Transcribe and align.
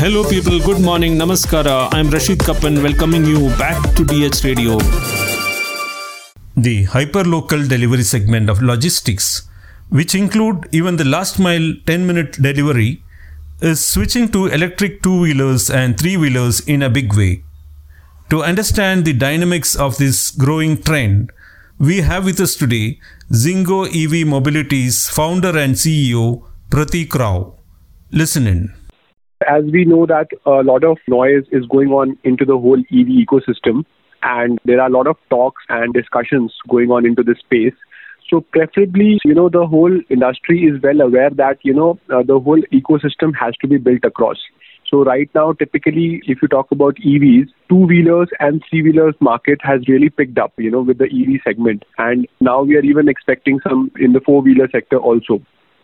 Hello, 0.00 0.22
people. 0.22 0.60
Good 0.60 0.80
morning. 0.80 1.16
Namaskara. 1.16 1.92
I'm 1.92 2.08
Rashid 2.08 2.38
Kapan, 2.38 2.80
welcoming 2.84 3.24
you 3.24 3.48
back 3.58 3.78
to 3.96 4.04
DH 4.04 4.44
Radio. 4.44 4.78
The 6.56 6.86
hyperlocal 6.86 7.68
delivery 7.68 8.04
segment 8.04 8.48
of 8.48 8.62
logistics, 8.62 9.48
which 9.88 10.14
include 10.14 10.68
even 10.70 10.98
the 10.98 11.04
last 11.04 11.40
mile 11.40 11.74
10 11.86 12.06
minute 12.06 12.40
delivery, 12.40 13.02
is 13.60 13.84
switching 13.84 14.28
to 14.28 14.46
electric 14.46 15.02
two 15.02 15.20
wheelers 15.22 15.68
and 15.68 15.98
three 15.98 16.16
wheelers 16.16 16.60
in 16.60 16.84
a 16.84 16.88
big 16.88 17.14
way. 17.14 17.42
To 18.30 18.44
understand 18.44 19.04
the 19.04 19.14
dynamics 19.14 19.74
of 19.74 19.98
this 19.98 20.30
growing 20.30 20.80
trend, 20.80 21.32
we 21.80 22.02
have 22.02 22.24
with 22.24 22.38
us 22.38 22.54
today 22.54 23.00
Zingo 23.32 23.84
EV 23.92 24.24
Mobility's 24.28 25.08
founder 25.08 25.58
and 25.58 25.74
CEO, 25.74 26.44
Pratik 26.70 27.12
Rao. 27.14 27.54
Listen 28.12 28.46
in. 28.46 28.74
As 29.46 29.64
we 29.64 29.84
know 29.84 30.04
that 30.06 30.28
a 30.46 30.62
lot 30.64 30.82
of 30.82 30.98
noise 31.06 31.44
is 31.52 31.64
going 31.66 31.90
on 31.90 32.18
into 32.24 32.44
the 32.44 32.58
whole 32.58 32.80
EV 32.80 33.06
ecosystem 33.06 33.84
and 34.22 34.58
there 34.64 34.80
are 34.80 34.88
a 34.88 34.92
lot 34.92 35.06
of 35.06 35.16
talks 35.30 35.62
and 35.68 35.94
discussions 35.94 36.52
going 36.68 36.90
on 36.90 37.06
into 37.06 37.22
this 37.22 37.38
space. 37.38 37.74
So 38.28 38.40
preferably, 38.40 39.18
you 39.24 39.34
know, 39.34 39.48
the 39.48 39.66
whole 39.66 39.96
industry 40.10 40.64
is 40.64 40.82
well 40.82 41.00
aware 41.00 41.30
that, 41.30 41.58
you 41.62 41.72
know, 41.72 42.00
uh, 42.10 42.24
the 42.24 42.40
whole 42.40 42.60
ecosystem 42.72 43.32
has 43.40 43.54
to 43.60 43.68
be 43.68 43.78
built 43.78 44.04
across. 44.04 44.38
So 44.90 45.04
right 45.04 45.30
now, 45.34 45.52
typically, 45.52 46.20
if 46.26 46.38
you 46.42 46.48
talk 46.48 46.72
about 46.72 46.96
EVs, 46.96 47.48
two-wheelers 47.68 48.28
and 48.40 48.62
three-wheelers 48.68 49.14
market 49.20 49.60
has 49.62 49.86
really 49.86 50.08
picked 50.10 50.38
up, 50.38 50.52
you 50.58 50.70
know, 50.70 50.82
with 50.82 50.98
the 50.98 51.04
EV 51.04 51.40
segment. 51.44 51.84
And 51.98 52.26
now 52.40 52.62
we 52.62 52.76
are 52.76 52.84
even 52.84 53.08
expecting 53.08 53.60
some 53.62 53.92
in 54.00 54.14
the 54.14 54.20
four-wheeler 54.20 54.68
sector 54.72 54.98
also. 54.98 55.40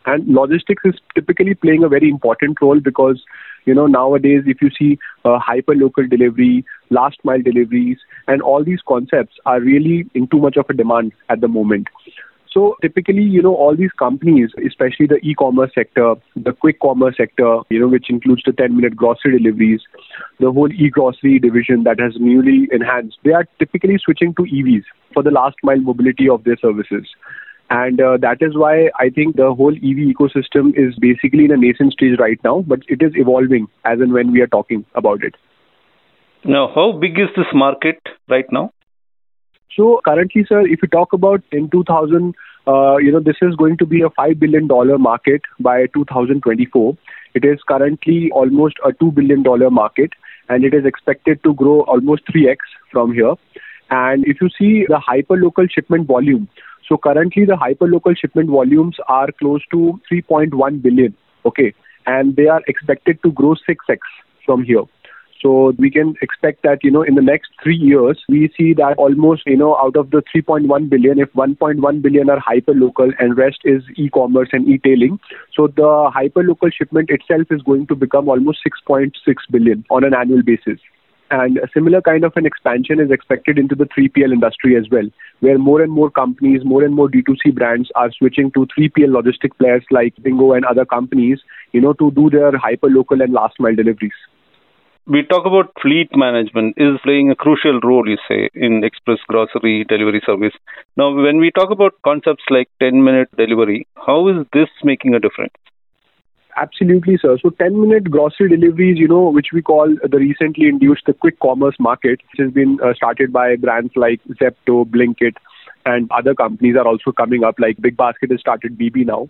And 0.07 0.27
logistics 0.29 0.83
is 0.85 0.95
typically 1.15 1.55
playing 1.55 1.85
a 1.85 1.89
very 1.89 2.09
important 2.09 2.61
role 2.61 2.81
because, 2.81 3.23
you 3.65 3.75
know, 3.75 3.87
nowadays 3.87 4.43
if 4.47 4.61
you 4.61 4.71
see 4.79 4.99
uh, 5.25 5.39
hyper 5.39 5.75
local 5.75 6.07
delivery, 6.07 6.65
last 6.91 7.19
mile 7.25 7.41
deliveries, 7.41 7.99
and 8.29 8.43
all 8.43 8.63
these 8.63 8.81
concepts 8.87 9.37
are 9.47 9.61
really 9.61 10.05
in 10.15 10.27
too 10.29 10.39
much 10.39 10.57
of 10.57 10.67
a 10.69 10.75
demand 10.75 11.13
at 11.31 11.41
the 11.41 11.49
moment. 11.49 11.89
So 12.55 12.77
typically, 12.81 13.23
you 13.23 13.43
know, 13.43 13.55
all 13.55 13.75
these 13.77 13.91
companies, 13.99 14.51
especially 14.65 15.07
the 15.09 15.19
e-commerce 15.25 15.73
sector, 15.75 16.15
the 16.37 16.53
quick 16.53 16.79
commerce 16.79 17.17
sector, 17.17 17.59
you 17.69 17.81
know, 17.81 17.89
which 17.89 18.09
includes 18.09 18.43
the 18.47 18.53
10-minute 18.53 18.95
grocery 18.95 19.39
deliveries, 19.39 19.81
the 20.39 20.53
whole 20.53 20.71
e-grocery 20.71 21.41
division 21.41 21.83
that 21.83 21.99
has 21.99 22.13
newly 22.21 22.69
enhanced, 22.71 23.19
they 23.25 23.33
are 23.33 23.45
typically 23.59 23.99
switching 23.99 24.35
to 24.35 24.43
EVs 24.43 24.85
for 25.13 25.25
the 25.25 25.33
last 25.33 25.57
mile 25.65 25.81
mobility 25.81 26.29
of 26.29 26.45
their 26.45 26.57
services. 26.59 27.09
And 27.71 28.01
uh, 28.01 28.19
that 28.21 28.39
is 28.41 28.57
why 28.57 28.91
I 28.99 29.09
think 29.11 29.37
the 29.37 29.55
whole 29.55 29.75
EV 29.75 30.15
ecosystem 30.15 30.73
is 30.77 30.95
basically 31.01 31.47
in 31.47 31.51
a 31.51 31.57
nascent 31.57 31.93
stage 31.95 32.19
right 32.19 32.39
now, 32.45 32.65
but 32.67 32.81
it 32.89 33.03
is 33.03 33.13
evolving 33.15 33.69
as 33.85 34.01
and 34.01 34.13
when 34.13 34.33
we 34.33 34.43
are 34.43 34.47
talking 34.47 34.85
about 34.95 35.25
it. 35.25 35.35
Now, 36.45 36.71
how 36.75 36.93
big 36.93 37.19
is 37.19 37.29
this 37.37 37.47
market 37.55 38.01
right 38.29 38.45
now? 38.53 38.71
So 39.77 40.01
currently, 40.05 40.45
sir, 40.47 40.61
if 40.61 40.81
you 40.83 40.89
talk 40.89 41.13
about 41.13 41.43
in 41.51 41.71
2000, 41.71 42.35
uh, 42.67 42.97
you 42.99 43.11
know, 43.11 43.21
this 43.21 43.37
is 43.43 43.57
going 43.57 43.77
to 43.79 43.87
be 43.87 44.03
a 44.03 44.11
$5 44.11 44.39
billion 44.39 44.69
market 45.01 45.43
by 45.59 45.87
2024. 45.95 46.97
It 47.35 47.45
is 47.45 47.59
currently 47.67 48.31
almost 48.33 48.77
a 48.85 48.93
$2 48.93 49.15
billion 49.15 49.43
market 49.73 50.13
and 50.49 50.65
it 50.65 50.75
is 50.75 50.85
expected 50.85 51.43
to 51.43 51.55
grow 51.55 51.81
almost 51.83 52.23
3x 52.27 52.57
from 52.93 53.13
here. 53.13 53.35
And 53.91 54.25
if 54.27 54.39
you 54.41 54.49
see 54.59 54.87
the 54.87 55.01
hyperlocal 55.01 55.71
shipment 55.71 56.07
volume, 56.07 56.49
so 56.89 56.97
currently 56.97 57.45
the 57.45 57.55
hyperlocal 57.55 58.17
shipment 58.17 58.51
volumes 58.51 58.97
are 59.09 59.29
close 59.39 59.63
to 59.71 60.01
3.1 60.11 60.83
billion, 60.83 61.17
okay, 61.47 61.73
and 62.07 62.37
they 62.37 62.47
are 62.47 62.63
expected 62.67 63.23
to 63.23 63.33
grow 63.33 63.55
6x 63.69 63.99
from 64.45 64.65
here. 64.65 64.85
So 65.41 65.75
we 65.79 65.91
can 65.91 66.15
expect 66.23 66.63
that, 66.63 66.83
you 66.83 66.91
know, 66.91 67.03
in 67.03 67.17
the 67.17 67.23
next 67.23 67.51
three 67.63 67.77
years, 67.77 68.19
we 68.31 68.51
see 68.57 68.73
that 68.75 68.95
almost, 68.97 69.43
you 69.45 69.59
know, 69.59 69.77
out 69.77 69.95
of 69.95 70.11
the 70.11 70.23
3.1 70.35 70.89
billion, 70.89 71.19
if 71.19 71.31
1.1 71.35 72.01
billion 72.01 72.31
are 72.31 72.41
hyperlocal 72.41 73.13
and 73.19 73.37
rest 73.37 73.59
is 73.65 73.83
e-commerce 73.97 74.49
and 74.53 74.67
e-tailing. 74.67 75.21
So 75.55 75.67
the 75.67 76.11
hyperlocal 76.17 76.73
shipment 76.73 77.11
itself 77.11 77.49
is 77.51 77.61
going 77.61 77.87
to 77.89 77.95
become 77.95 78.31
almost 78.31 78.61
6.6 78.89 79.13
billion 79.51 79.85
on 79.91 80.05
an 80.05 80.15
annual 80.15 80.43
basis. 80.43 80.81
And 81.31 81.59
a 81.59 81.69
similar 81.73 82.01
kind 82.03 82.25
of 82.25 82.33
an 82.37 82.47
expansion 82.47 83.01
is 83.01 83.11
expected 83.11 83.59
into 83.59 83.75
the 83.75 83.87
3PL 83.87 84.33
industry 84.33 84.77
as 84.77 84.85
well, 84.91 85.09
where 85.41 85.59
more 85.59 85.81
and 85.83 85.91
more 85.91 86.11
companies, 86.11 86.63
more 86.65 86.85
and 86.85 86.95
more 86.95 87.09
D2C 87.09 87.55
brands 87.55 87.91
are 87.97 88.13
switching 88.13 88.51
to 88.53 88.67
3PL 88.79 89.09
logistic 89.09 89.57
players 89.59 89.85
like 89.91 90.15
Zingo 90.17 90.55
and 90.55 90.65
other 90.65 90.85
companies, 90.85 91.41
you 91.73 91.81
know, 91.81 91.95
to 91.95 92.11
do 92.13 92.31
their 92.31 92.57
hyper 92.57 92.89
local 92.89 93.23
and 93.23 93.33
last 93.33 93.59
mile 93.59 93.75
deliveries 93.75 94.13
we 95.07 95.23
talk 95.23 95.45
about 95.45 95.71
fleet 95.83 96.09
management 96.15 96.75
is 96.79 96.99
playing 97.03 97.31
a 97.31 97.35
crucial 97.35 97.79
role, 97.81 98.09
you 98.09 98.17
say, 98.27 98.49
in 98.55 98.83
express 98.85 99.19
grocery 99.29 99.85
delivery 99.85 100.23
service. 100.25 100.55
Now, 100.97 101.15
when 101.15 101.39
we 101.39 101.51
talk 101.51 101.71
about 101.71 101.93
concepts 102.05 102.45
like 102.49 102.69
10 102.81 103.05
minute 103.05 103.29
delivery, 103.37 103.87
how 104.07 104.29
is 104.29 104.47
this 104.53 104.69
making 104.83 105.15
a 105.15 105.21
difference? 105.21 105.53
Absolutely, 106.57 107.19
sir. 107.21 107.37
So 107.43 107.51
10 107.51 107.81
minute 107.81 108.11
grocery 108.11 108.49
deliveries, 108.49 108.99
you 108.99 109.09
know, 109.09 109.29
which 109.29 109.49
we 109.53 109.61
call 109.61 109.93
the 110.03 110.19
recently 110.19 110.69
induced 110.69 111.03
the 111.07 111.13
quick 111.13 111.41
commerce 111.41 111.75
market, 111.81 112.21
which 112.31 112.45
has 112.45 112.53
been 112.53 112.79
uh, 112.83 112.95
started 112.95 113.33
by 113.33 113.57
brands 113.57 113.93
like 113.97 114.21
Zepto, 114.41 114.85
Blinkit, 114.85 115.35
and 115.85 116.09
other 116.13 116.35
companies 116.35 116.77
are 116.77 116.87
also 116.87 117.11
coming 117.11 117.43
up, 117.43 117.57
like 117.59 117.81
Big 117.81 117.97
Basket 117.97 118.31
has 118.31 118.41
started 118.41 118.79
BB 118.79 119.05
now. 119.05 119.29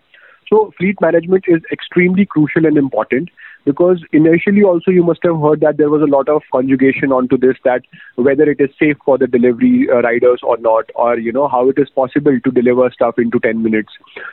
So 0.49 0.73
fleet 0.77 1.01
management 1.01 1.45
is 1.49 1.63
extremely 1.73 2.27
crucial 2.27 2.67
and 2.67 2.77
important 2.77 3.31
because 3.65 4.03
initially 4.13 4.63
also 4.63 4.91
you 4.91 5.03
must 5.03 5.21
have 5.23 5.41
heard 5.41 5.61
that 5.61 5.77
there 5.77 5.91
was 5.91 6.03
a 6.03 6.11
lot 6.11 6.29
of 6.29 6.43
conjugation 6.53 7.13
onto 7.13 7.37
this 7.37 7.57
that 7.65 7.83
whether 8.17 8.45
it 8.45 8.61
is 8.61 8.71
safe 8.79 8.97
for 9.05 9.17
the 9.19 9.27
delivery 9.27 9.89
uh, 9.91 10.01
riders 10.03 10.41
or 10.43 10.57
not 10.59 10.85
or 10.95 11.19
you 11.19 11.33
know 11.33 11.49
how 11.49 11.69
it 11.69 11.79
is 11.79 11.89
possible 11.91 12.39
to 12.45 12.51
deliver 12.51 12.91
stuff 12.91 13.19
into 13.19 13.41
10 13.41 13.63
minutes. 13.63 13.93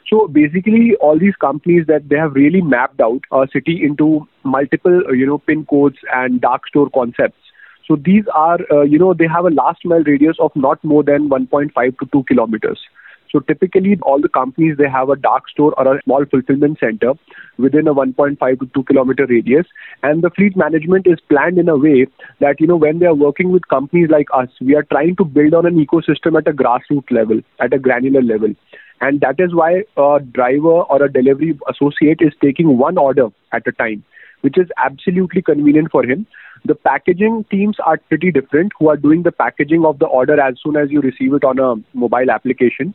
So 0.09 0.27
basically 0.27 0.95
all 0.99 1.17
these 1.17 1.35
companies 1.35 1.85
that 1.87 2.09
they 2.09 2.17
have 2.17 2.33
really 2.33 2.61
mapped 2.61 3.01
out 3.01 3.21
a 3.31 3.47
city 3.51 3.81
into 3.83 4.27
multiple 4.43 5.01
uh, 5.07 5.13
you 5.13 5.25
know 5.25 5.37
pin 5.37 5.65
codes 5.65 5.97
and 6.13 6.41
dark 6.41 6.67
store 6.67 6.89
concepts. 6.93 7.37
So 7.87 7.95
these 7.95 8.25
are 8.33 8.59
uh, 8.71 8.83
you 8.83 8.99
know 8.99 9.13
they 9.13 9.27
have 9.27 9.45
a 9.45 9.49
last 9.49 9.85
mile 9.85 10.03
radius 10.03 10.37
of 10.39 10.51
not 10.55 10.83
more 10.83 11.03
than 11.03 11.29
1.5 11.29 11.73
to 11.99 12.09
2 12.11 12.23
kilometers 12.27 12.79
so 13.31 13.39
typically, 13.39 13.97
all 14.01 14.19
the 14.19 14.29
companies 14.29 14.75
they 14.77 14.89
have 14.89 15.09
a 15.09 15.15
dark 15.15 15.47
store 15.49 15.73
or 15.77 15.95
a 15.95 16.01
small 16.03 16.25
fulfillment 16.25 16.79
center 16.79 17.13
within 17.57 17.87
a 17.87 17.93
1.5 17.93 18.59
to 18.59 18.69
2 18.73 18.83
kilometer 18.83 19.25
radius, 19.25 19.65
and 20.03 20.21
the 20.21 20.29
fleet 20.31 20.57
management 20.57 21.07
is 21.07 21.19
planned 21.29 21.57
in 21.57 21.69
a 21.69 21.77
way 21.77 22.07
that 22.39 22.59
you 22.59 22.67
know 22.67 22.75
when 22.75 22.99
they 22.99 23.05
are 23.05 23.15
working 23.15 23.51
with 23.51 23.67
companies 23.69 24.09
like 24.09 24.27
us, 24.33 24.49
we 24.59 24.75
are 24.75 24.83
trying 24.83 25.15
to 25.15 25.23
build 25.23 25.53
on 25.53 25.65
an 25.65 25.83
ecosystem 25.85 26.37
at 26.37 26.47
a 26.47 26.53
grassroots 26.53 27.09
level, 27.09 27.39
at 27.59 27.73
a 27.73 27.79
granular 27.79 28.21
level. 28.21 28.53
And 28.99 29.21
that 29.21 29.39
is 29.39 29.55
why 29.55 29.83
a 29.97 30.19
driver 30.19 30.81
or 30.83 31.03
a 31.03 31.11
delivery 31.11 31.57
associate 31.69 32.19
is 32.21 32.33
taking 32.41 32.77
one 32.77 32.97
order 32.97 33.29
at 33.51 33.65
a 33.65 33.71
time, 33.71 34.03
which 34.41 34.57
is 34.57 34.67
absolutely 34.77 35.41
convenient 35.41 35.89
for 35.91 36.03
him. 36.03 36.27
The 36.65 36.75
packaging 36.75 37.45
teams 37.49 37.77
are 37.83 37.97
pretty 37.97 38.31
different 38.31 38.73
who 38.77 38.89
are 38.89 38.97
doing 38.97 39.23
the 39.23 39.31
packaging 39.31 39.85
of 39.85 39.97
the 39.97 40.05
order 40.05 40.39
as 40.39 40.55
soon 40.63 40.75
as 40.75 40.91
you 40.91 41.01
receive 41.01 41.33
it 41.33 41.43
on 41.43 41.57
a 41.57 41.75
mobile 41.97 42.29
application 42.29 42.93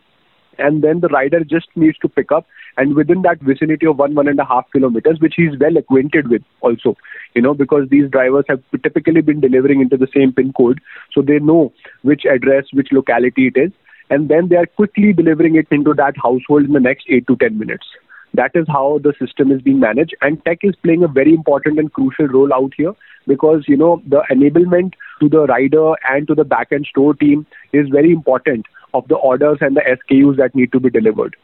and 0.58 0.82
then 0.82 1.00
the 1.00 1.08
rider 1.08 1.40
just 1.44 1.68
needs 1.76 1.98
to 1.98 2.08
pick 2.08 2.32
up 2.32 2.46
and 2.76 2.94
within 2.94 3.22
that 3.22 3.40
vicinity 3.40 3.86
of 3.86 3.98
one 3.98 4.14
one 4.14 4.28
and 4.28 4.38
a 4.38 4.44
half 4.44 4.70
kilometers 4.72 5.18
which 5.20 5.34
he's 5.36 5.58
well 5.60 5.76
acquainted 5.76 6.28
with 6.28 6.42
also 6.60 6.96
you 7.34 7.42
know 7.42 7.54
because 7.54 7.88
these 7.90 8.10
drivers 8.10 8.44
have 8.48 8.62
typically 8.82 9.20
been 9.20 9.40
delivering 9.40 9.80
into 9.80 9.96
the 9.96 10.08
same 10.14 10.32
pin 10.32 10.52
code 10.52 10.80
so 11.12 11.22
they 11.22 11.38
know 11.38 11.72
which 12.02 12.24
address 12.24 12.64
which 12.72 12.92
locality 12.92 13.48
it 13.48 13.58
is 13.58 13.72
and 14.10 14.28
then 14.28 14.48
they 14.48 14.56
are 14.56 14.66
quickly 14.66 15.12
delivering 15.12 15.56
it 15.56 15.66
into 15.70 15.92
that 15.94 16.14
household 16.16 16.64
in 16.64 16.72
the 16.72 16.80
next 16.80 17.06
8 17.08 17.26
to 17.26 17.36
10 17.36 17.58
minutes 17.58 17.86
that 18.34 18.50
is 18.54 18.66
how 18.68 19.00
the 19.02 19.14
system 19.18 19.50
is 19.50 19.62
being 19.62 19.80
managed 19.80 20.14
and 20.20 20.44
tech 20.44 20.58
is 20.62 20.74
playing 20.82 21.02
a 21.02 21.08
very 21.08 21.32
important 21.32 21.78
and 21.78 21.92
crucial 21.92 22.26
role 22.26 22.52
out 22.52 22.72
here 22.76 22.92
because 23.26 23.64
you 23.66 23.76
know 23.76 24.02
the 24.06 24.22
enablement 24.30 24.92
to 25.20 25.28
the 25.28 25.46
rider 25.46 25.92
and 26.10 26.26
to 26.28 26.34
the 26.34 26.44
back 26.44 26.68
end 26.72 26.86
store 26.86 27.14
team 27.14 27.46
is 27.72 27.88
very 27.88 28.12
important 28.12 28.66
of 28.94 29.06
the 29.08 29.16
orders 29.16 29.58
and 29.60 29.76
the 29.76 29.82
SKUs 29.82 30.36
that 30.36 30.54
need 30.54 30.72
to 30.72 30.80
be 30.80 30.90
delivered. 30.90 31.36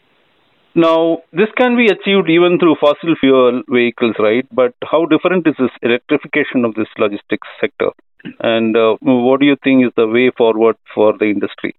Now, 0.74 1.18
this 1.32 1.48
can 1.56 1.76
be 1.76 1.86
achieved 1.86 2.30
even 2.30 2.58
through 2.58 2.76
fossil 2.80 3.14
fuel 3.20 3.62
vehicles, 3.68 4.16
right? 4.18 4.46
But 4.50 4.74
how 4.82 5.04
different 5.04 5.46
is 5.46 5.54
this 5.58 5.70
electrification 5.82 6.64
of 6.64 6.74
this 6.74 6.88
logistics 6.96 7.48
sector? 7.60 7.90
And 8.40 8.74
uh, 8.74 8.96
what 9.02 9.40
do 9.40 9.46
you 9.46 9.56
think 9.62 9.84
is 9.84 9.92
the 9.96 10.06
way 10.06 10.30
forward 10.36 10.76
for 10.94 11.12
the 11.18 11.26
industry? 11.26 11.74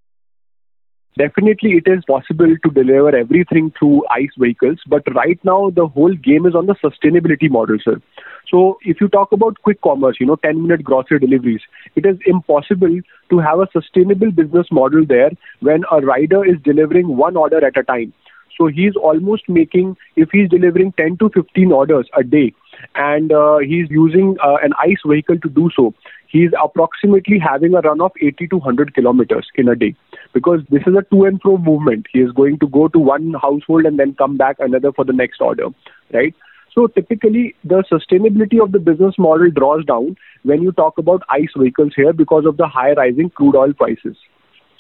Definitely, 1.18 1.74
it 1.74 1.88
is 1.88 2.04
possible 2.06 2.56
to 2.63 2.71
deliver 2.71 3.15
everything 3.15 3.71
through 3.77 4.04
ICE 4.10 4.31
vehicles, 4.36 4.80
but 4.88 5.04
right 5.13 5.39
now 5.44 5.69
the 5.69 5.86
whole 5.86 6.13
game 6.15 6.48
is 6.48 6.56
on 6.56 6.65
the 6.65 6.74
sustainability 6.83 7.51
model, 7.51 7.77
sir. 7.83 8.01
So, 8.50 8.80
if 8.81 9.00
you 9.00 9.07
talk 9.07 9.31
about 9.31 9.62
quick 9.62 9.80
commerce, 9.81 10.18
you 10.19 10.25
know, 10.25 10.38
10 10.38 10.63
minute 10.63 10.83
grocery 10.83 11.19
deliveries, 11.19 11.62
it 11.95 12.07
is 12.07 12.18
impossible 12.25 13.00
to 13.30 13.39
have 13.39 13.60
a 13.60 13.68
sustainable 13.71 14.31
business 14.31 14.68
model 14.71 15.06
there 15.06 15.30
when 15.60 15.83
a 15.92 16.01
rider 16.01 16.44
is 16.44 16.56
delivering 16.63 17.16
one 17.16 17.38
order 17.38 17.63
at 17.63 17.77
a 17.77 17.83
time. 17.83 18.12
So, 18.57 18.66
he's 18.68 18.95
almost 18.95 19.48
making, 19.48 19.98
if 20.16 20.30
he's 20.31 20.50
delivering 20.50 20.94
10 20.94 21.18
to 21.18 21.30
15 21.30 21.71
orders 21.71 22.09
a 22.18 22.24
day, 22.24 22.54
and 22.95 23.31
uh, 23.31 23.57
he's 23.59 23.89
using 23.92 24.36
uh, 24.44 24.57
an 24.63 24.74
ICE 24.81 25.01
vehicle 25.06 25.38
to 25.39 25.50
do 25.50 25.69
so, 25.75 25.94
he's 26.33 26.51
approximately 26.62 27.39
having 27.39 27.75
a 27.75 27.81
run 27.81 28.01
of 28.01 28.12
80 28.19 28.47
to 28.47 28.57
100 28.57 28.94
kilometers 28.95 29.47
in 29.56 29.69
a 29.69 29.75
day 29.75 29.95
because 30.33 30.62
this 30.69 30.81
is 30.88 30.95
a 31.00 31.03
to 31.12 31.25
and 31.25 31.39
fro 31.41 31.57
movement. 31.57 32.07
He 32.12 32.19
is 32.19 32.31
going 32.31 32.59
to 32.59 32.68
go 32.68 32.88
to 32.88 33.00
one 33.00 33.35
household 33.41 33.85
and 33.85 34.00
then 34.00 34.15
come 34.15 34.35
back 34.35 34.57
another 34.59 34.91
for 34.91 35.06
the 35.06 35.13
next 35.13 35.41
order, 35.41 35.68
right? 36.12 36.35
So 36.74 36.88
typically, 36.88 37.56
the 37.63 37.83
sustainability 37.91 38.62
of 38.62 38.71
the 38.71 38.80
business 38.80 39.13
model 39.19 39.51
draws 39.51 39.85
down 39.85 40.18
when 40.41 40.63
you 40.63 40.71
talk 40.71 40.97
about 40.97 41.21
ICE 41.30 41.53
vehicles 41.56 41.94
here 41.95 42.13
because 42.13 42.45
of 42.47 42.57
the 42.57 42.68
high 42.68 42.94
rising 42.94 43.30
crude 43.30 43.56
oil 43.56 43.74
prices. 43.74 44.18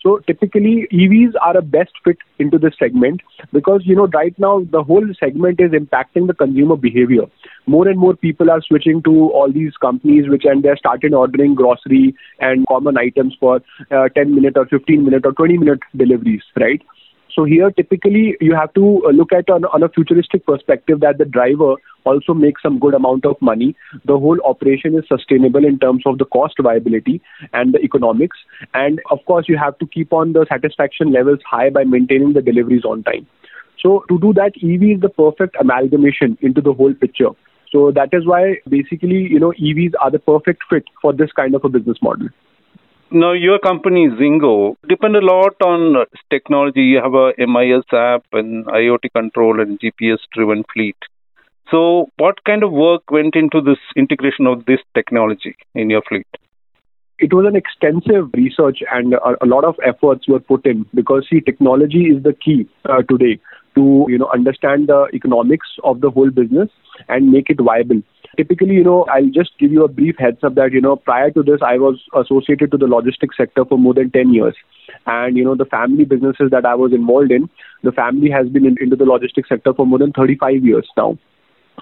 So 0.03 0.19
typically 0.27 0.85
EVs 0.91 1.33
are 1.41 1.55
a 1.55 1.61
best 1.61 1.93
fit 2.03 2.17
into 2.37 2.59
this 2.59 2.73
segment 2.77 3.21
because 3.53 3.81
you 3.85 3.95
know 3.95 4.07
right 4.07 4.37
now 4.37 4.65
the 4.69 4.83
whole 4.83 5.07
segment 5.17 5.61
is 5.61 5.71
impacting 5.71 6.27
the 6.27 6.33
consumer 6.33 6.75
behavior. 6.75 7.23
More 7.67 7.87
and 7.87 7.97
more 7.97 8.13
people 8.13 8.51
are 8.51 8.61
switching 8.61 9.01
to 9.03 9.31
all 9.31 9.49
these 9.51 9.71
companies 9.77 10.29
which 10.29 10.43
and 10.43 10.61
they're 10.61 10.75
started 10.75 11.13
ordering 11.13 11.55
grocery 11.55 12.15
and 12.39 12.67
common 12.67 12.97
items 12.97 13.35
for 13.39 13.61
uh, 13.91 14.09
10 14.09 14.35
minute 14.35 14.57
or 14.57 14.65
15 14.65 15.05
minute 15.05 15.25
or 15.25 15.31
20 15.31 15.57
minute 15.57 15.79
deliveries, 15.95 16.43
right? 16.59 16.81
So 17.33 17.45
here, 17.45 17.71
typically, 17.71 18.37
you 18.39 18.53
have 18.55 18.73
to 18.75 19.01
uh, 19.07 19.09
look 19.09 19.33
at 19.33 19.49
on, 19.49 19.65
on 19.65 19.81
a 19.81 19.89
futuristic 19.89 20.45
perspective 20.45 20.99
that 20.99 21.17
the 21.17 21.25
driver 21.25 21.75
also 22.05 22.33
makes 22.33 22.61
some 22.61 22.77
good 22.79 22.93
amount 22.93 23.25
of 23.25 23.41
money. 23.41 23.75
The 24.05 24.19
whole 24.19 24.39
operation 24.45 24.95
is 24.95 25.05
sustainable 25.07 25.65
in 25.65 25.79
terms 25.79 26.03
of 26.05 26.19
the 26.19 26.25
cost 26.25 26.55
viability 26.61 27.21
and 27.51 27.73
the 27.73 27.79
economics. 27.79 28.37
And 28.75 29.01
of 29.09 29.19
course, 29.25 29.49
you 29.49 29.57
have 29.57 29.79
to 29.79 29.87
keep 29.87 30.13
on 30.13 30.33
the 30.33 30.45
satisfaction 30.47 31.11
levels 31.11 31.39
high 31.49 31.71
by 31.71 31.85
maintaining 31.85 32.33
the 32.33 32.41
deliveries 32.41 32.85
on 32.85 33.01
time. 33.03 33.25
So 33.81 34.05
to 34.09 34.19
do 34.19 34.33
that, 34.33 34.53
EV 34.57 34.97
is 34.97 35.01
the 35.01 35.09
perfect 35.09 35.55
amalgamation 35.59 36.37
into 36.41 36.61
the 36.61 36.73
whole 36.73 36.93
picture. 36.93 37.29
So 37.71 37.91
that 37.91 38.09
is 38.13 38.27
why 38.27 38.57
basically, 38.69 39.27
you 39.29 39.39
know, 39.39 39.53
EVs 39.59 39.93
are 39.99 40.11
the 40.11 40.19
perfect 40.19 40.63
fit 40.69 40.83
for 41.01 41.11
this 41.13 41.31
kind 41.31 41.55
of 41.55 41.65
a 41.65 41.69
business 41.69 41.97
model. 42.01 42.29
Now, 43.15 43.33
your 43.33 43.59
company, 43.59 44.07
Zingo, 44.07 44.75
depend 44.89 45.15
a 45.15 45.19
lot 45.19 45.53
on 45.63 46.03
technology. 46.31 46.81
You 46.81 46.97
have 46.97 47.13
a 47.13 47.31
MIS 47.37 47.83
app 47.93 48.25
and 48.33 48.65
IoT 48.65 49.13
control 49.13 49.61
and 49.61 49.79
GPS 49.79 50.17
driven 50.33 50.63
fleet. 50.73 50.95
So, 51.69 52.07
what 52.17 52.43
kind 52.43 52.63
of 52.63 52.71
work 52.71 53.11
went 53.11 53.35
into 53.35 53.61
this 53.61 53.77
integration 53.95 54.47
of 54.47 54.65
this 54.65 54.79
technology 54.95 55.55
in 55.75 55.91
your 55.91 56.01
fleet? 56.01 56.25
It 57.19 57.35
was 57.35 57.45
an 57.45 57.55
extensive 57.55 58.31
research 58.33 58.79
and 58.91 59.13
a, 59.13 59.35
a 59.43 59.45
lot 59.45 59.63
of 59.63 59.75
efforts 59.85 60.27
were 60.27 60.39
put 60.39 60.65
in 60.65 60.83
because 60.95 61.27
see, 61.29 61.39
technology 61.39 62.05
is 62.05 62.23
the 62.23 62.33
key 62.33 62.67
uh, 62.89 63.03
today 63.03 63.39
to 63.75 64.05
you 64.07 64.17
know 64.17 64.29
understand 64.33 64.87
the 64.87 65.07
economics 65.13 65.67
of 65.83 66.01
the 66.01 66.09
whole 66.09 66.29
business 66.29 66.69
and 67.09 67.31
make 67.31 67.49
it 67.49 67.59
viable 67.59 68.01
typically, 68.37 68.73
you 68.73 68.83
know, 68.83 69.05
I'll 69.05 69.29
just 69.29 69.57
give 69.59 69.71
you 69.71 69.83
a 69.83 69.87
brief 69.87 70.15
heads 70.17 70.43
up 70.43 70.55
that, 70.55 70.71
you 70.71 70.81
know, 70.81 70.95
prior 70.95 71.31
to 71.31 71.43
this, 71.43 71.59
I 71.61 71.77
was 71.77 72.01
associated 72.15 72.71
to 72.71 72.77
the 72.77 72.87
logistics 72.87 73.37
sector 73.37 73.65
for 73.65 73.77
more 73.77 73.93
than 73.93 74.11
10 74.11 74.33
years. 74.33 74.55
And, 75.05 75.37
you 75.37 75.43
know, 75.43 75.55
the 75.55 75.65
family 75.65 76.05
businesses 76.05 76.49
that 76.51 76.65
I 76.65 76.75
was 76.75 76.93
involved 76.93 77.31
in, 77.31 77.49
the 77.83 77.91
family 77.91 78.29
has 78.31 78.47
been 78.49 78.65
in, 78.65 78.75
into 78.79 78.95
the 78.95 79.05
logistics 79.05 79.49
sector 79.49 79.73
for 79.73 79.85
more 79.85 79.99
than 79.99 80.11
35 80.11 80.65
years 80.65 80.87
now. 80.97 81.17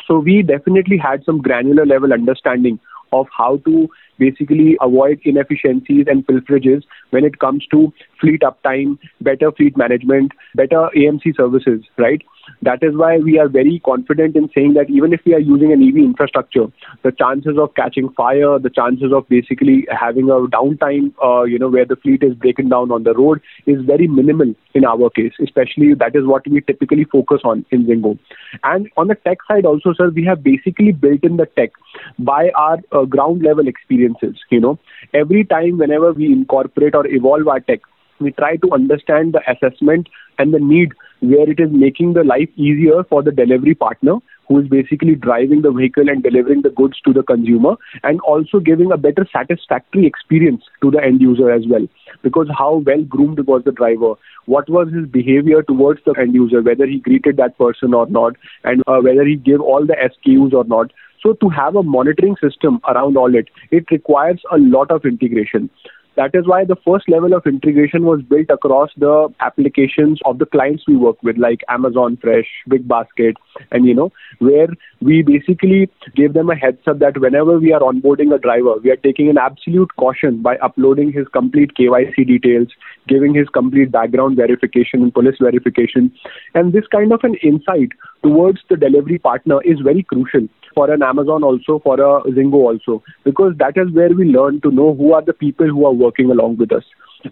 So 0.07 0.19
we 0.19 0.41
definitely 0.41 0.97
had 0.97 1.23
some 1.25 1.41
granular 1.41 1.85
level 1.85 2.13
understanding 2.13 2.79
of 3.13 3.27
how 3.35 3.57
to 3.65 3.89
basically 4.21 4.77
avoid 4.81 5.19
inefficiencies 5.25 6.05
and 6.07 6.25
pilferages 6.27 6.83
when 7.09 7.25
it 7.25 7.39
comes 7.39 7.65
to 7.71 7.91
fleet 8.19 8.41
uptime, 8.41 8.97
better 9.29 9.51
fleet 9.51 9.75
management, 9.75 10.31
better 10.53 10.89
AMC 10.95 11.35
services, 11.35 11.81
right? 11.97 12.21
That 12.61 12.83
is 12.83 12.95
why 12.95 13.17
we 13.17 13.39
are 13.39 13.47
very 13.47 13.81
confident 13.85 14.35
in 14.35 14.49
saying 14.53 14.73
that 14.75 14.89
even 14.89 15.13
if 15.13 15.21
we 15.25 15.33
are 15.33 15.39
using 15.39 15.71
an 15.71 15.81
EV 15.81 15.97
infrastructure, 15.97 16.65
the 17.03 17.11
chances 17.11 17.57
of 17.57 17.73
catching 17.75 18.09
fire, 18.09 18.59
the 18.59 18.69
chances 18.69 19.11
of 19.13 19.27
basically 19.29 19.87
having 19.91 20.29
a 20.29 20.39
downtime, 20.47 21.13
uh, 21.23 21.43
you 21.43 21.59
know, 21.59 21.69
where 21.69 21.85
the 21.85 21.95
fleet 21.95 22.23
is 22.23 22.33
breaking 22.35 22.69
down 22.69 22.91
on 22.91 23.03
the 23.03 23.13
road 23.13 23.41
is 23.65 23.81
very 23.85 24.07
minimal 24.07 24.53
in 24.73 24.85
our 24.85 25.09
case, 25.09 25.33
especially 25.41 25.93
that 25.95 26.15
is 26.15 26.25
what 26.25 26.47
we 26.47 26.61
typically 26.61 27.03
focus 27.05 27.41
on 27.43 27.65
in 27.71 27.85
Zingo. 27.85 28.17
And 28.63 28.89
on 28.97 29.07
the 29.07 29.15
tech 29.15 29.39
side 29.47 29.65
also, 29.65 29.93
sir, 29.93 30.09
we 30.09 30.23
have 30.25 30.43
basically 30.43 30.91
built 30.91 31.23
in 31.23 31.37
the 31.37 31.45
tech 31.45 31.71
by 32.19 32.49
our 32.55 32.77
uh, 32.91 33.05
ground 33.05 33.43
level 33.43 33.67
experiences, 33.67 34.35
you 34.49 34.59
know. 34.59 34.79
Every 35.13 35.43
time 35.43 35.77
whenever 35.77 36.13
we 36.13 36.25
incorporate 36.31 36.95
or 36.95 37.05
evolve 37.07 37.47
our 37.47 37.59
tech, 37.59 37.81
we 38.21 38.31
try 38.31 38.55
to 38.57 38.71
understand 38.71 39.33
the 39.33 39.41
assessment 39.51 40.07
and 40.39 40.53
the 40.53 40.59
need 40.59 40.93
where 41.21 41.49
it 41.49 41.59
is 41.59 41.69
making 41.71 42.13
the 42.13 42.23
life 42.23 42.49
easier 42.55 43.03
for 43.09 43.21
the 43.21 43.31
delivery 43.31 43.75
partner 43.75 44.15
who 44.47 44.59
is 44.59 44.67
basically 44.67 45.15
driving 45.15 45.61
the 45.61 45.71
vehicle 45.71 46.09
and 46.09 46.23
delivering 46.23 46.61
the 46.61 46.69
goods 46.69 46.99
to 47.05 47.13
the 47.13 47.23
consumer 47.23 47.75
and 48.03 48.19
also 48.21 48.59
giving 48.59 48.91
a 48.91 48.97
better 48.97 49.25
satisfactory 49.31 50.05
experience 50.05 50.63
to 50.81 50.91
the 50.91 51.01
end 51.01 51.21
user 51.21 51.51
as 51.51 51.61
well. 51.69 51.87
Because 52.23 52.47
how 52.57 52.81
well 52.85 53.03
groomed 53.03 53.39
was 53.47 53.63
the 53.63 53.71
driver 53.71 54.15
what 54.45 54.67
was 54.69 54.91
his 54.91 55.07
behavior 55.07 55.61
towards 55.61 56.01
the 56.05 56.15
end 56.19 56.33
user 56.33 56.61
whether 56.61 56.85
he 56.85 56.99
greeted 56.99 57.37
that 57.37 57.57
person 57.57 57.93
or 57.93 58.07
not 58.07 58.33
and 58.63 58.81
uh, 58.87 58.99
whether 58.99 59.23
he 59.23 59.35
gave 59.35 59.61
all 59.61 59.85
the 59.85 59.95
SKUs 60.09 60.53
or 60.53 60.63
not. 60.65 60.91
So 61.21 61.33
to 61.33 61.49
have 61.49 61.75
a 61.75 61.83
monitoring 61.83 62.35
system 62.41 62.81
around 62.87 63.15
all 63.15 63.35
it 63.35 63.49
it 63.69 63.85
requires 63.91 64.41
a 64.51 64.57
lot 64.57 64.89
of 64.89 65.05
integration 65.05 65.69
that 66.15 66.31
is 66.33 66.45
why 66.45 66.65
the 66.65 66.75
first 66.85 67.07
level 67.09 67.33
of 67.33 67.45
integration 67.45 68.03
was 68.03 68.21
built 68.21 68.49
across 68.49 68.89
the 68.97 69.29
applications 69.39 70.19
of 70.25 70.39
the 70.39 70.45
clients 70.45 70.83
we 70.87 70.95
work 70.97 71.21
with, 71.23 71.37
like 71.37 71.61
Amazon 71.69 72.17
Fresh, 72.21 72.47
Big 72.67 72.87
Basket, 72.87 73.37
and 73.71 73.85
you 73.85 73.93
know, 73.93 74.11
where 74.39 74.67
we 75.01 75.21
basically 75.21 75.89
gave 76.15 76.33
them 76.33 76.49
a 76.49 76.55
heads 76.55 76.81
up 76.87 76.99
that 76.99 77.19
whenever 77.19 77.59
we 77.59 77.71
are 77.71 77.79
onboarding 77.79 78.35
a 78.35 78.39
driver, 78.39 78.75
we 78.83 78.91
are 78.91 78.97
taking 78.97 79.29
an 79.29 79.37
absolute 79.37 79.89
caution 79.95 80.41
by 80.41 80.57
uploading 80.57 81.13
his 81.13 81.27
complete 81.29 81.71
KYC 81.79 82.27
details, 82.27 82.67
giving 83.07 83.33
his 83.33 83.47
complete 83.49 83.91
background 83.91 84.35
verification 84.35 85.01
and 85.01 85.13
police 85.13 85.37
verification. 85.39 86.11
And 86.53 86.73
this 86.73 86.87
kind 86.87 87.13
of 87.13 87.21
an 87.23 87.35
insight 87.35 87.89
towards 88.21 88.59
the 88.69 88.75
delivery 88.75 89.17
partner 89.17 89.61
is 89.63 89.79
very 89.79 90.03
crucial 90.03 90.47
for 90.73 90.91
an 90.91 91.03
Amazon 91.03 91.43
also, 91.43 91.79
for 91.79 91.95
a 91.95 92.23
Zingo 92.31 92.55
also, 92.55 93.03
because 93.23 93.53
that 93.57 93.77
is 93.77 93.91
where 93.93 94.09
we 94.09 94.25
learn 94.25 94.61
to 94.61 94.71
know 94.71 94.93
who 94.93 95.13
are 95.13 95.21
the 95.21 95.33
people 95.33 95.67
who 95.67 95.85
are 95.85 95.93
working 95.93 96.31
along 96.31 96.57
with 96.57 96.71
us 96.71 96.83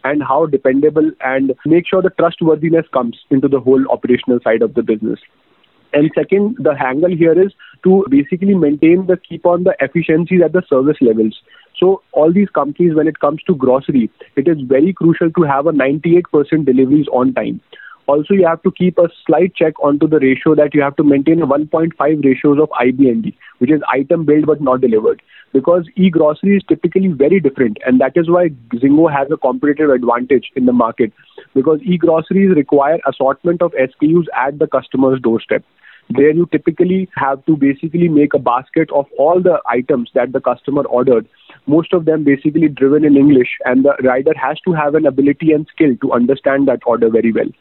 and 0.03 0.21
how 0.23 0.45
dependable 0.45 1.11
and 1.21 1.53
make 1.65 1.87
sure 1.87 2.01
the 2.01 2.11
trustworthiness 2.11 2.85
comes 2.93 3.17
into 3.29 3.47
the 3.47 3.59
whole 3.59 3.83
operational 3.89 4.39
side 4.43 4.61
of 4.61 4.73
the 4.73 4.83
business. 4.83 5.19
And 5.91 6.11
second, 6.13 6.57
the 6.59 6.75
angle 6.79 7.15
here 7.15 7.41
is 7.41 7.51
to 7.83 8.05
basically 8.09 8.53
maintain 8.53 9.07
the 9.07 9.17
keep 9.17 9.45
on 9.45 9.63
the 9.63 9.75
efficiencies 9.79 10.41
at 10.43 10.53
the 10.53 10.61
service 10.69 10.97
levels. 11.01 11.41
So 11.79 12.03
all 12.11 12.31
these 12.31 12.49
companies, 12.49 12.93
when 12.93 13.07
it 13.07 13.19
comes 13.19 13.41
to 13.43 13.55
grocery, 13.55 14.11
it 14.35 14.47
is 14.47 14.57
very 14.61 14.93
crucial 14.93 15.31
to 15.31 15.43
have 15.43 15.65
a 15.65 15.71
98% 15.71 16.65
deliveries 16.65 17.07
on 17.11 17.33
time. 17.33 17.61
Also, 18.09 18.33
you 18.33 18.45
have 18.47 18.61
to 18.63 18.71
keep 18.71 18.97
a 18.97 19.07
slight 19.23 19.53
check 19.53 19.79
onto 19.87 20.07
the 20.07 20.19
ratio 20.19 20.55
that 20.55 20.73
you 20.73 20.81
have 20.81 20.95
to 20.95 21.03
maintain 21.03 21.43
a 21.43 21.47
1.5 21.47 22.23
ratios 22.25 22.57
of 22.59 22.69
IBND, 22.69 23.35
which 23.59 23.71
is 23.71 23.83
item 23.87 24.25
built 24.25 24.47
but 24.47 24.61
not 24.67 24.81
delivered. 24.81 25.21
Because 25.53 25.85
e-grocery 25.95 26.57
is 26.57 26.63
typically 26.67 27.09
very 27.09 27.39
different, 27.39 27.77
and 27.85 28.01
that 28.01 28.13
is 28.15 28.27
why 28.27 28.49
Zingo 28.73 29.11
has 29.15 29.27
a 29.31 29.37
competitive 29.37 29.91
advantage 29.91 30.49
in 30.55 30.65
the 30.65 30.73
market. 30.73 31.13
Because 31.53 31.79
e-groceries 31.83 32.55
require 32.55 32.97
assortment 33.07 33.61
of 33.61 33.73
SKUs 33.73 34.25
at 34.35 34.57
the 34.57 34.65
customer's 34.65 35.21
doorstep. 35.21 35.63
There 36.09 36.33
you 36.33 36.47
typically 36.51 37.07
have 37.15 37.45
to 37.45 37.55
basically 37.55 38.07
make 38.07 38.33
a 38.33 38.39
basket 38.39 38.89
of 38.91 39.05
all 39.19 39.39
the 39.39 39.61
items 39.67 40.09
that 40.15 40.31
the 40.31 40.41
customer 40.41 40.83
ordered. 40.85 41.27
Most 41.67 41.93
of 41.93 42.05
them 42.05 42.23
basically 42.23 42.69
driven 42.69 43.05
in 43.05 43.15
English, 43.15 43.57
and 43.65 43.85
the 43.85 43.97
rider 44.03 44.33
has 44.35 44.59
to 44.61 44.73
have 44.73 44.95
an 44.95 45.05
ability 45.05 45.51
and 45.51 45.67
skill 45.71 45.95
to 46.01 46.13
understand 46.13 46.67
that 46.67 46.79
order 46.87 47.11
very 47.11 47.31
well. 47.31 47.57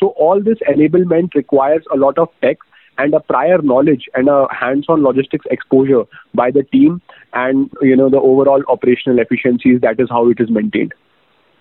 So 0.00 0.08
all 0.16 0.42
this 0.42 0.58
enablement 0.66 1.34
requires 1.34 1.84
a 1.92 1.96
lot 1.96 2.18
of 2.18 2.28
tech 2.40 2.56
and 2.96 3.14
a 3.14 3.20
prior 3.20 3.60
knowledge 3.62 4.04
and 4.14 4.28
a 4.28 4.46
hands-on 4.50 5.02
logistics 5.02 5.46
exposure 5.50 6.04
by 6.34 6.50
the 6.50 6.62
team 6.62 7.00
and 7.32 7.70
you 7.82 7.96
know 7.96 8.08
the 8.10 8.18
overall 8.18 8.62
operational 8.68 9.18
efficiencies. 9.18 9.80
That 9.82 10.00
is 10.00 10.08
how 10.10 10.28
it 10.30 10.40
is 10.40 10.50
maintained. 10.50 10.94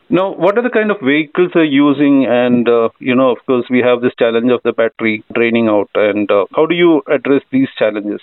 Now 0.10 0.34
what 0.34 0.58
are 0.58 0.64
the 0.64 0.70
kind 0.70 0.90
of 0.90 0.98
vehicles 1.04 1.52
are 1.56 1.64
using? 1.64 2.26
And 2.26 2.68
uh, 2.68 2.90
you 3.00 3.16
know 3.16 3.30
of 3.32 3.46
course 3.46 3.66
we 3.70 3.80
have 3.80 4.02
this 4.02 4.14
challenge 4.18 4.52
of 4.52 4.62
the 4.64 4.74
battery 4.74 5.24
draining 5.34 5.68
out. 5.68 5.90
And 5.94 6.32
uh, 6.32 6.46
how 6.56 6.66
do 6.66 6.76
you 6.76 7.02
address 7.08 7.42
these 7.52 7.70
challenges? 7.78 8.22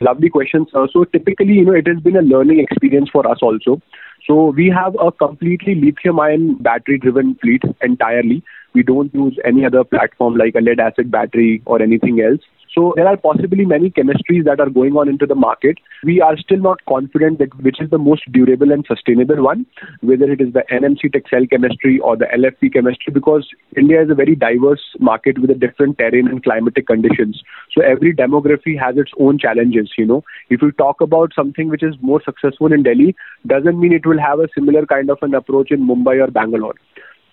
Lovely 0.00 0.30
question 0.30 0.66
sir. 0.72 0.86
So 0.92 1.04
typically 1.04 1.54
you 1.54 1.64
know 1.64 1.74
it 1.74 1.86
has 1.86 2.00
been 2.00 2.16
a 2.16 2.22
learning 2.22 2.60
experience 2.60 3.10
for 3.10 3.28
us 3.28 3.38
also. 3.42 3.80
So 4.26 4.50
we 4.56 4.68
have 4.70 4.96
a 5.00 5.12
completely 5.12 5.74
lithium 5.74 6.20
ion 6.20 6.56
battery 6.62 6.98
driven 6.98 7.34
fleet 7.42 7.62
entirely 7.80 8.42
we 8.74 8.82
don't 8.82 9.12
use 9.14 9.38
any 9.44 9.64
other 9.64 9.84
platform 9.84 10.36
like 10.36 10.54
a 10.54 10.60
lead 10.60 10.80
acid 10.80 11.10
battery 11.10 11.62
or 11.66 11.82
anything 11.82 12.20
else. 12.20 12.40
So 12.74 12.94
there 12.96 13.06
are 13.06 13.16
possibly 13.18 13.66
many 13.66 13.90
chemistries 13.90 14.44
that 14.44 14.58
are 14.58 14.70
going 14.70 14.96
on 14.96 15.08
into 15.08 15.26
the 15.26 15.34
market. 15.34 15.78
We 16.04 16.22
are 16.22 16.36
still 16.38 16.58
not 16.58 16.84
confident 16.88 17.38
that 17.38 17.54
which 17.62 17.80
is 17.82 17.90
the 17.90 17.98
most 17.98 18.22
durable 18.32 18.72
and 18.72 18.84
sustainable 18.86 19.42
one, 19.42 19.66
whether 20.00 20.30
it 20.30 20.40
is 20.40 20.54
the 20.54 20.62
NMC 20.72 21.12
Tech 21.12 21.28
cell 21.28 21.46
chemistry 21.50 21.98
or 21.98 22.16
the 22.16 22.26
LFP 22.34 22.72
chemistry, 22.72 23.12
because 23.12 23.46
India 23.76 24.02
is 24.02 24.10
a 24.10 24.14
very 24.14 24.34
diverse 24.34 24.80
market 25.00 25.38
with 25.38 25.50
a 25.50 25.54
different 25.54 25.98
terrain 25.98 26.28
and 26.28 26.42
climatic 26.42 26.86
conditions. 26.86 27.42
So 27.72 27.82
every 27.82 28.14
demography 28.14 28.78
has 28.80 28.96
its 28.96 29.12
own 29.20 29.38
challenges. 29.38 29.92
You 29.98 30.06
know, 30.06 30.24
if 30.48 30.62
we 30.62 30.72
talk 30.72 31.02
about 31.02 31.32
something 31.34 31.68
which 31.68 31.82
is 31.82 31.94
more 32.00 32.22
successful 32.24 32.72
in 32.72 32.82
Delhi, 32.82 33.14
doesn't 33.46 33.78
mean 33.78 33.92
it 33.92 34.06
will 34.06 34.20
have 34.20 34.40
a 34.40 34.48
similar 34.54 34.86
kind 34.86 35.10
of 35.10 35.18
an 35.20 35.34
approach 35.34 35.70
in 35.70 35.86
Mumbai 35.86 36.26
or 36.26 36.30
Bangalore. 36.30 36.74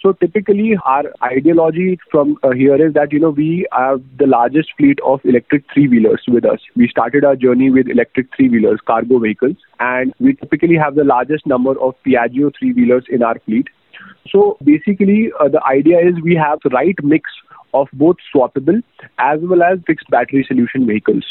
So 0.01 0.13
typically, 0.13 0.77
our 0.85 1.03
ideology 1.21 1.99
from 2.09 2.37
uh, 2.41 2.51
here 2.51 2.75
is 2.87 2.93
that 2.93 3.11
you 3.11 3.19
know 3.19 3.31
we 3.31 3.67
have 3.73 4.01
the 4.17 4.27
largest 4.27 4.69
fleet 4.77 4.97
of 5.05 5.19
electric 5.25 5.65
three 5.73 5.89
wheelers 5.89 6.23
with 6.25 6.45
us. 6.45 6.59
We 6.77 6.87
started 6.87 7.25
our 7.25 7.35
journey 7.35 7.69
with 7.69 7.89
electric 7.89 8.27
three 8.33 8.47
wheelers, 8.47 8.79
cargo 8.87 9.19
vehicles, 9.19 9.57
and 9.79 10.13
we 10.19 10.35
typically 10.35 10.77
have 10.77 10.95
the 10.95 11.03
largest 11.03 11.45
number 11.45 11.77
of 11.81 11.95
Piaggio 12.07 12.53
three 12.57 12.71
wheelers 12.71 13.05
in 13.09 13.23
our 13.23 13.39
fleet. 13.39 13.67
So 14.29 14.57
basically, 14.63 15.31
uh, 15.37 15.49
the 15.49 15.61
idea 15.65 15.99
is 15.99 16.21
we 16.23 16.35
have 16.35 16.59
the 16.63 16.69
right 16.69 16.95
mix 17.03 17.29
of 17.73 17.87
both 17.93 18.17
swappable 18.33 18.81
as 19.17 19.39
well 19.41 19.63
as 19.63 19.79
fixed 19.85 20.09
battery 20.09 20.45
solution 20.47 20.85
vehicles. 20.87 21.25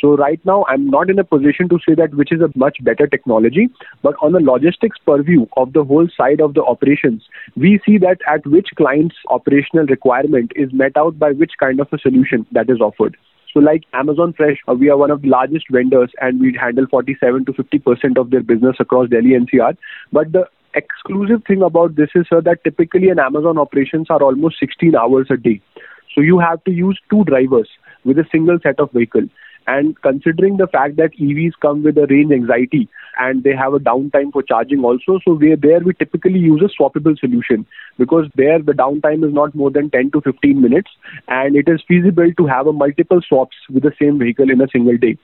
So 0.00 0.16
right 0.16 0.40
now, 0.46 0.64
I'm 0.66 0.88
not 0.88 1.10
in 1.10 1.18
a 1.18 1.24
position 1.24 1.68
to 1.68 1.78
say 1.86 1.94
that 1.94 2.14
which 2.14 2.32
is 2.32 2.40
a 2.40 2.50
much 2.56 2.78
better 2.82 3.06
technology, 3.06 3.68
but 4.02 4.14
on 4.22 4.32
the 4.32 4.40
logistics 4.40 4.96
purview 5.04 5.46
of 5.56 5.74
the 5.74 5.84
whole 5.84 6.08
side 6.16 6.40
of 6.40 6.54
the 6.54 6.64
operations, 6.64 7.22
we 7.54 7.80
see 7.84 7.98
that 7.98 8.18
at 8.26 8.46
which 8.46 8.68
client's 8.76 9.16
operational 9.28 9.84
requirement 9.86 10.52
is 10.56 10.72
met 10.72 10.96
out 10.96 11.18
by 11.18 11.32
which 11.32 11.52
kind 11.60 11.80
of 11.80 11.88
a 11.92 11.98
solution 11.98 12.46
that 12.52 12.70
is 12.70 12.80
offered. 12.80 13.16
So, 13.52 13.60
like 13.60 13.82
Amazon 13.92 14.32
Fresh, 14.32 14.58
uh, 14.68 14.74
we 14.74 14.88
are 14.90 14.96
one 14.96 15.10
of 15.10 15.22
the 15.22 15.28
largest 15.28 15.66
vendors 15.70 16.10
and 16.20 16.40
we 16.40 16.56
handle 16.58 16.86
47 16.88 17.44
to 17.46 17.52
50 17.52 17.78
percent 17.80 18.18
of 18.18 18.30
their 18.30 18.42
business 18.42 18.76
across 18.78 19.08
Delhi 19.08 19.30
NCR. 19.30 19.76
But 20.12 20.32
the 20.32 20.46
exclusive 20.74 21.42
thing 21.46 21.62
about 21.62 21.96
this 21.96 22.10
is, 22.14 22.26
sir, 22.28 22.40
that 22.42 22.64
typically 22.64 23.08
an 23.08 23.18
Amazon 23.18 23.58
operations 23.58 24.08
are 24.10 24.22
almost 24.22 24.58
16 24.60 24.94
hours 24.94 25.28
a 25.30 25.36
day. 25.36 25.60
So 26.14 26.20
you 26.20 26.38
have 26.38 26.62
to 26.64 26.72
use 26.72 26.98
two 27.10 27.24
drivers 27.24 27.68
with 28.04 28.18
a 28.18 28.24
single 28.30 28.58
set 28.62 28.80
of 28.80 28.90
vehicle. 28.92 29.28
And 29.66 30.00
considering 30.02 30.56
the 30.56 30.66
fact 30.66 30.96
that 30.96 31.12
EVs 31.12 31.52
come 31.62 31.84
with 31.84 31.96
a 31.96 32.06
range 32.08 32.32
anxiety 32.32 32.88
and 33.20 33.44
they 33.44 33.54
have 33.54 33.74
a 33.74 33.78
downtime 33.78 34.32
for 34.32 34.42
charging 34.42 34.82
also, 34.82 35.20
so 35.24 35.34
we, 35.34 35.54
there 35.54 35.80
we 35.80 35.92
typically 35.94 36.40
use 36.40 36.62
a 36.62 36.82
swappable 36.82 37.16
solution 37.18 37.66
because 37.98 38.26
there 38.34 38.58
the 38.58 38.72
downtime 38.72 39.24
is 39.24 39.32
not 39.32 39.54
more 39.54 39.70
than 39.70 39.90
10 39.90 40.10
to 40.12 40.20
15 40.22 40.60
minutes 40.60 40.90
and 41.28 41.54
it 41.54 41.68
is 41.68 41.82
feasible 41.86 42.32
to 42.36 42.46
have 42.46 42.66
a 42.66 42.72
multiple 42.72 43.20
swaps 43.26 43.56
with 43.68 43.82
the 43.82 43.92
same 44.00 44.18
vehicle 44.18 44.50
in 44.50 44.60
a 44.60 44.68
single 44.72 44.96
day. 44.96 45.16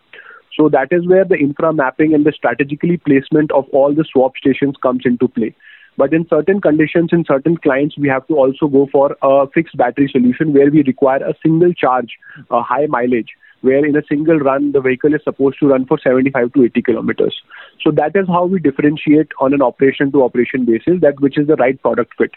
So 0.57 0.69
that 0.71 0.89
is 0.91 1.07
where 1.07 1.25
the 1.25 1.37
infra 1.37 1.73
mapping 1.73 2.15
and 2.15 2.25
the 2.25 2.33
strategically 2.33 2.97
placement 2.97 3.53
of 3.53 3.69
all 3.73 3.95
the 3.95 4.05
swap 4.11 4.37
stations 4.37 4.77
comes 4.83 5.03
into 5.05 5.29
play. 5.29 5.55
But 5.99 6.13
in 6.13 6.27
certain 6.29 6.61
conditions, 6.61 7.11
in 7.13 7.25
certain 7.27 7.57
clients, 7.57 7.97
we 7.99 8.09
have 8.09 8.27
to 8.29 8.35
also 8.35 8.67
go 8.67 8.87
for 8.91 9.17
a 9.23 9.47
fixed 9.49 9.77
battery 9.77 10.09
solution 10.11 10.53
where 10.53 10.71
we 10.71 10.83
require 10.83 11.23
a 11.23 11.35
single 11.43 11.73
charge, 11.73 12.19
a 12.51 12.63
high 12.63 12.87
mileage, 12.87 13.31
where 13.63 13.85
in 13.85 13.97
a 13.97 14.03
single 14.09 14.39
run, 14.39 14.73
the 14.73 14.81
vehicle 14.81 15.15
is 15.15 15.23
supposed 15.25 15.59
to 15.61 15.69
run 15.69 15.87
for 15.87 15.99
75 15.99 16.53
to 16.53 16.65
80 16.65 16.83
kilometers. 16.83 17.43
So 17.83 17.91
that 17.93 18.15
is 18.15 18.27
how 18.29 18.45
we 18.45 18.61
differentiate 18.61 19.33
on 19.41 19.55
an 19.55 19.63
operation 19.63 20.13
to 20.13 20.23
operation 20.23 20.67
basis 20.67 21.01
that 21.01 21.21
which 21.21 21.39
is 21.39 21.47
the 21.47 21.57
right 21.57 21.81
product 21.81 22.13
fit. 22.19 22.33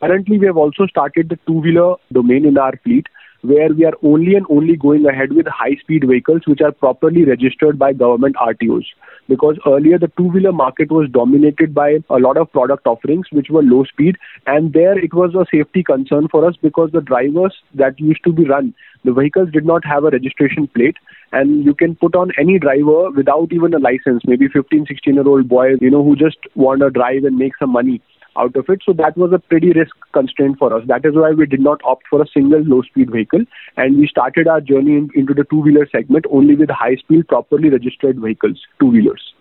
Currently, 0.00 0.38
we 0.38 0.46
have 0.46 0.56
also 0.56 0.86
started 0.86 1.28
the 1.28 1.38
two 1.46 1.60
wheeler 1.60 1.96
domain 2.12 2.44
in 2.44 2.58
our 2.58 2.76
fleet 2.84 3.06
where 3.46 3.72
we 3.72 3.84
are 3.84 3.94
only 4.02 4.34
and 4.34 4.46
only 4.50 4.76
going 4.76 5.06
ahead 5.06 5.32
with 5.32 5.46
high 5.46 5.76
speed 5.80 6.04
vehicles 6.06 6.42
which 6.46 6.60
are 6.60 6.72
properly 6.72 7.24
registered 7.24 7.78
by 7.78 7.92
government 7.92 8.36
RTOs. 8.36 8.84
Because 9.28 9.58
earlier 9.66 9.98
the 9.98 10.10
two 10.16 10.28
wheeler 10.28 10.52
market 10.52 10.90
was 10.90 11.08
dominated 11.10 11.74
by 11.74 11.98
a 12.10 12.18
lot 12.18 12.36
of 12.36 12.50
product 12.52 12.86
offerings 12.86 13.26
which 13.32 13.48
were 13.50 13.62
low 13.62 13.84
speed, 13.84 14.16
and 14.46 14.72
there 14.72 14.98
it 14.98 15.14
was 15.14 15.34
a 15.34 15.46
safety 15.50 15.82
concern 15.82 16.28
for 16.28 16.46
us 16.46 16.56
because 16.62 16.90
the 16.92 17.00
drivers 17.00 17.54
that 17.74 17.98
used 17.98 18.22
to 18.24 18.32
be 18.32 18.44
run, 18.44 18.74
the 19.04 19.12
vehicles 19.12 19.50
did 19.52 19.64
not 19.64 19.84
have 19.84 20.04
a 20.04 20.10
registration 20.10 20.66
plate, 20.68 20.96
and 21.32 21.64
you 21.64 21.74
can 21.74 21.96
put 21.96 22.14
on 22.14 22.32
any 22.38 22.58
driver 22.58 23.10
without 23.10 23.52
even 23.52 23.74
a 23.74 23.78
license, 23.78 24.22
maybe 24.26 24.48
15, 24.48 24.86
16 24.86 25.14
year 25.14 25.28
old 25.28 25.48
boy, 25.48 25.74
you 25.80 25.90
know, 25.90 26.04
who 26.04 26.16
just 26.16 26.38
want 26.54 26.80
to 26.80 26.90
drive 26.90 27.24
and 27.24 27.36
make 27.36 27.56
some 27.58 27.70
money 27.70 28.00
out 28.38 28.56
of 28.56 28.66
it. 28.68 28.82
So 28.84 28.92
that 28.94 29.16
was 29.16 29.32
a 29.32 29.38
pretty 29.38 29.72
risk 29.72 29.94
constraint 30.12 30.58
for 30.58 30.72
us. 30.72 30.84
That 30.86 31.04
is 31.04 31.14
why 31.14 31.30
we 31.30 31.46
did 31.46 31.60
not 31.60 31.80
opt 31.84 32.04
for 32.08 32.22
a 32.22 32.26
single 32.32 32.62
low 32.62 32.82
speed 32.82 33.10
vehicle 33.10 33.44
and 33.76 33.98
we 33.98 34.06
started 34.06 34.48
our 34.48 34.60
journey 34.60 34.96
in, 34.96 35.10
into 35.14 35.34
the 35.34 35.44
two 35.44 35.60
wheeler 35.60 35.86
segment 35.90 36.26
only 36.30 36.54
with 36.54 36.70
high 36.70 36.96
speed, 36.96 37.28
properly 37.28 37.70
registered 37.70 38.20
vehicles, 38.20 38.60
two 38.80 38.86
wheelers. 38.86 39.32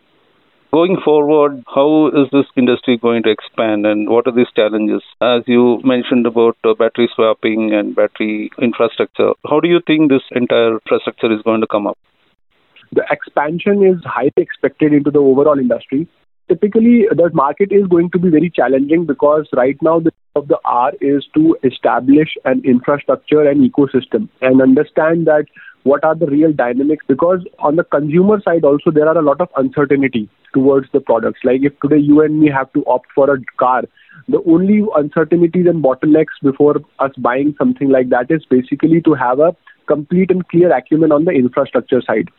Going 0.74 0.98
forward, 1.06 1.64
how 1.74 2.08
is 2.08 2.28
this 2.34 2.48
industry 2.58 2.98
going 2.98 3.24
to 3.24 3.32
expand 3.32 3.86
and 3.86 4.10
what 4.10 4.28
are 4.28 4.36
these 4.36 4.52
challenges? 4.56 5.02
As 5.22 5.44
you 5.48 5.80
mentioned 5.86 6.26
about 6.26 6.58
uh, 6.66 6.74
battery 6.74 7.08
swapping 7.16 7.74
and 7.74 7.96
battery 7.96 8.52
infrastructure, 8.62 9.32
how 9.50 9.62
do 9.62 9.70
you 9.70 9.80
think 9.88 10.12
this 10.12 10.24
entire 10.32 10.74
infrastructure 10.74 11.32
is 11.32 11.42
going 11.44 11.62
to 11.62 11.68
come 11.68 11.88
up? 11.88 11.98
The 12.92 13.06
expansion 13.10 13.86
is 13.86 14.04
highly 14.04 14.34
expected 14.36 14.92
into 14.92 15.12
the 15.12 15.20
overall 15.20 15.60
industry 15.60 16.10
typically 16.48 17.06
the 17.10 17.30
market 17.34 17.72
is 17.72 17.88
going 17.88 18.10
to 18.12 18.20
be 18.20 18.30
very 18.30 18.50
challenging 18.50 19.06
because 19.06 19.48
right 19.54 19.78
now 19.82 20.00
the 20.00 20.12
of 20.36 20.48
the 20.50 20.60
R 20.66 20.92
is 21.00 21.26
to 21.34 21.58
establish 21.64 22.36
an 22.44 22.62
infrastructure 22.66 23.48
and 23.50 23.72
ecosystem 23.72 24.28
and 24.42 24.62
understand 24.62 25.28
that 25.28 25.46
what 25.84 26.04
are 26.04 26.16
the 26.16 26.26
real 26.26 26.52
dynamics 26.52 27.06
because 27.08 27.46
on 27.60 27.78
the 27.78 27.84
consumer 27.86 28.42
side 28.42 28.66
also 28.66 28.92
there 28.92 29.08
are 29.08 29.18
a 29.18 29.22
lot 29.22 29.40
of 29.40 29.50
uncertainty 29.56 30.28
towards 30.54 30.88
the 30.92 31.00
products. 31.00 31.40
Like 31.44 31.62
if 31.64 31.80
today 31.80 32.00
you 32.00 32.22
and 32.22 32.40
me 32.40 32.50
have 32.50 32.72
to 32.74 32.84
opt 32.86 33.08
for 33.16 33.34
a 33.34 33.38
car 33.58 33.84
the 34.28 34.42
only 34.48 34.84
uncertainties 34.96 35.68
and 35.68 35.84
bottlenecks 35.84 36.42
before 36.42 36.78
us 37.00 37.12
buying 37.18 37.54
something 37.58 37.90
like 37.90 38.10
that 38.10 38.28
is 38.30 38.46
basically 38.50 39.02
to 39.02 39.14
have 39.14 39.40
a 39.40 39.56
complete 39.88 40.32
and 40.32 40.48
clear 40.48 40.76
acumen 40.76 41.12
on 41.12 41.26
the 41.26 41.32
infrastructure 41.32 42.02
side 42.02 42.30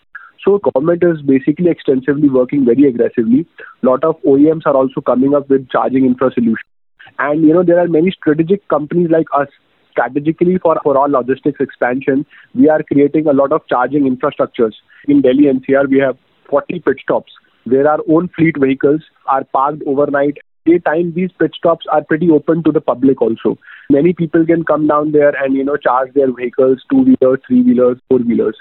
so 0.46 0.58
government 0.58 1.02
is 1.02 1.20
basically 1.22 1.70
extensively 1.70 2.28
working 2.28 2.64
very 2.64 2.88
aggressively. 2.88 3.46
Lot 3.82 4.04
of 4.04 4.16
OEMs 4.22 4.66
are 4.66 4.76
also 4.76 5.00
coming 5.00 5.34
up 5.34 5.50
with 5.50 5.68
charging 5.70 6.06
infra 6.06 6.30
solutions. 6.32 6.72
And 7.18 7.46
you 7.46 7.52
know 7.52 7.64
there 7.64 7.78
are 7.78 7.88
many 7.88 8.10
strategic 8.10 8.66
companies 8.68 9.08
like 9.10 9.26
us 9.36 9.48
strategically 9.96 10.58
for, 10.58 10.78
for 10.82 10.98
our 10.98 11.08
logistics 11.08 11.60
expansion, 11.60 12.26
we 12.54 12.68
are 12.68 12.82
creating 12.82 13.26
a 13.26 13.32
lot 13.32 13.50
of 13.50 13.62
charging 13.66 14.04
infrastructures. 14.04 14.72
In 15.08 15.22
Delhi 15.22 15.44
NCR, 15.44 15.88
we 15.88 15.98
have 15.98 16.18
40 16.50 16.80
pit 16.80 16.96
stops 17.02 17.32
where 17.64 17.90
our 17.90 18.00
own 18.08 18.28
fleet 18.36 18.56
vehicles 18.60 19.00
are 19.26 19.44
parked 19.44 19.82
overnight. 19.86 20.36
Daytime, 20.66 21.12
these 21.14 21.30
pit 21.38 21.52
stops 21.56 21.86
are 21.90 22.04
pretty 22.04 22.28
open 22.30 22.62
to 22.64 22.72
the 22.72 22.80
public 22.80 23.22
also. 23.22 23.56
Many 23.88 24.12
people 24.12 24.44
can 24.44 24.64
come 24.64 24.86
down 24.86 25.12
there 25.12 25.32
and 25.42 25.54
you 25.54 25.64
know 25.64 25.76
charge 25.76 26.12
their 26.12 26.32
vehicles, 26.32 26.82
two 26.90 27.02
wheelers, 27.02 27.40
three 27.46 27.62
wheelers, 27.62 27.98
four 28.08 28.18
wheelers. 28.18 28.56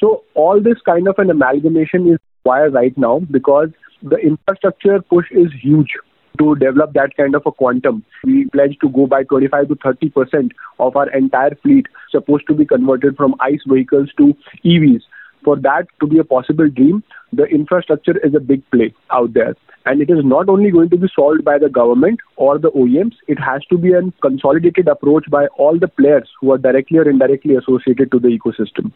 So 0.00 0.24
all 0.34 0.62
this 0.62 0.78
kind 0.86 1.06
of 1.08 1.18
an 1.18 1.30
amalgamation 1.30 2.08
is 2.08 2.18
required 2.38 2.72
right 2.72 2.96
now 2.96 3.20
because 3.30 3.68
the 4.02 4.16
infrastructure 4.16 5.02
push 5.02 5.26
is 5.30 5.52
huge 5.60 5.90
to 6.38 6.54
develop 6.56 6.94
that 6.94 7.14
kind 7.18 7.34
of 7.34 7.42
a 7.44 7.52
quantum. 7.52 8.02
We 8.24 8.46
pledge 8.46 8.78
to 8.80 8.88
go 8.88 9.06
by 9.06 9.24
25 9.24 9.68
to 9.68 9.74
30 9.74 10.08
percent 10.08 10.52
of 10.78 10.96
our 10.96 11.10
entire 11.10 11.54
fleet 11.56 11.86
supposed 12.10 12.46
to 12.48 12.54
be 12.54 12.64
converted 12.64 13.16
from 13.18 13.34
ICE 13.40 13.60
vehicles 13.66 14.08
to 14.16 14.34
EVs. 14.64 15.02
For 15.44 15.56
that 15.56 15.86
to 16.00 16.06
be 16.06 16.18
a 16.18 16.24
possible 16.24 16.68
dream, 16.68 17.02
the 17.32 17.44
infrastructure 17.44 18.18
is 18.26 18.34
a 18.34 18.40
big 18.40 18.62
play 18.70 18.94
out 19.10 19.34
there. 19.34 19.54
And 19.86 20.00
it 20.00 20.10
is 20.10 20.24
not 20.24 20.48
only 20.48 20.70
going 20.70 20.90
to 20.90 20.98
be 20.98 21.08
solved 21.14 21.44
by 21.44 21.58
the 21.58 21.68
government 21.68 22.20
or 22.36 22.58
the 22.58 22.70
OEMs, 22.70 23.14
it 23.28 23.38
has 23.38 23.64
to 23.70 23.78
be 23.78 23.92
a 23.92 24.02
consolidated 24.22 24.88
approach 24.88 25.24
by 25.30 25.46
all 25.58 25.78
the 25.78 25.88
players 25.88 26.28
who 26.40 26.52
are 26.52 26.58
directly 26.58 26.98
or 26.98 27.08
indirectly 27.08 27.56
associated 27.56 28.10
to 28.12 28.18
the 28.18 28.28
ecosystem. 28.28 28.92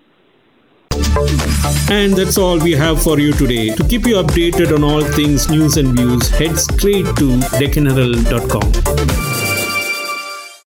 And 1.90 2.14
that's 2.14 2.38
all 2.38 2.58
we 2.58 2.72
have 2.72 3.02
for 3.02 3.18
you 3.18 3.32
today. 3.32 3.74
To 3.74 3.84
keep 3.84 4.06
you 4.06 4.16
updated 4.16 4.74
on 4.74 4.84
all 4.84 5.02
things 5.02 5.48
news 5.50 5.76
and 5.76 5.88
views, 5.96 6.28
head 6.30 6.58
straight 6.58 7.06
to 7.16 7.38
deccanherald.com. 7.58 9.33